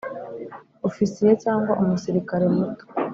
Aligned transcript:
ofisiye 0.87 1.31
cyangwa 1.43 1.71
umusirikare 1.81 2.45
muto. 2.55 2.83